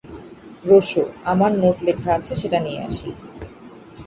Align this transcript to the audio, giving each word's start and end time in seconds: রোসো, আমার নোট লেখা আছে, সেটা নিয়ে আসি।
রোসো, 0.65 1.03
আমার 1.23 1.51
নোট 1.57 1.77
লেখা 1.83 2.09
আছে, 2.17 2.33
সেটা 2.35 2.59
নিয়ে 2.59 2.81
আসি। 2.81 3.09